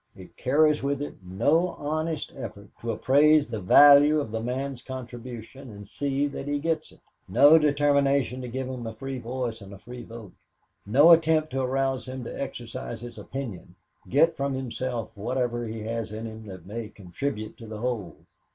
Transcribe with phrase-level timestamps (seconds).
[0.15, 5.69] It carries with it no honest effort to appraise the value of the man's contribution
[5.69, 9.71] and see that he gets it; no determination to give him a free voice and
[9.71, 10.33] a free vote;
[10.87, 13.75] no attempt to arouse him to exercise his opinion,
[14.09, 18.15] get from himself whatever he has in him that may contribute to the whole.